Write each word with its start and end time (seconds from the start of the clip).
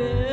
good. 0.00 0.29